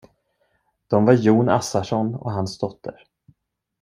De 0.89 1.05
var 1.05 1.13
Jon 1.13 1.49
Assarsson 1.49 2.15
och 2.15 2.31
hans 2.31 2.57
dotter. 2.59 3.03